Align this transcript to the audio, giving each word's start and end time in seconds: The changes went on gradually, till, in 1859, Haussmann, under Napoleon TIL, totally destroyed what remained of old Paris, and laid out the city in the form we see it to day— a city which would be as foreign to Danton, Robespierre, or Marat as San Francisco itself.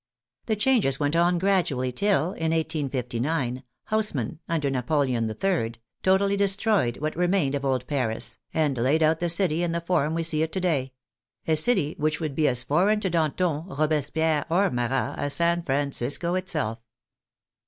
The 0.47 0.55
changes 0.55 0.99
went 0.99 1.15
on 1.15 1.37
gradually, 1.37 1.91
till, 1.91 2.31
in 2.33 2.49
1859, 2.53 3.61
Haussmann, 3.91 4.39
under 4.49 4.71
Napoleon 4.71 5.31
TIL, 5.31 5.71
totally 6.01 6.35
destroyed 6.35 6.97
what 6.97 7.15
remained 7.15 7.53
of 7.53 7.63
old 7.63 7.85
Paris, 7.85 8.39
and 8.51 8.75
laid 8.79 9.03
out 9.03 9.19
the 9.19 9.29
city 9.29 9.61
in 9.61 9.73
the 9.73 9.79
form 9.81 10.15
we 10.15 10.23
see 10.23 10.41
it 10.41 10.51
to 10.53 10.59
day— 10.59 10.93
a 11.47 11.55
city 11.55 11.93
which 11.99 12.19
would 12.19 12.33
be 12.33 12.47
as 12.47 12.63
foreign 12.63 12.99
to 13.01 13.11
Danton, 13.11 13.67
Robespierre, 13.67 14.43
or 14.49 14.71
Marat 14.71 15.19
as 15.19 15.35
San 15.35 15.61
Francisco 15.61 16.33
itself. 16.33 16.79